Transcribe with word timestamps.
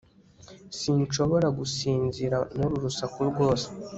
sinshobora 0.79 1.47
gusinzira 1.57 2.37
nuru 2.55 2.75
rusaku 2.85 3.19
rwose 3.29 3.67